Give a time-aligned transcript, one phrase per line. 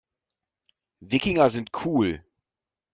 [1.03, 2.25] Wikinger sind cool.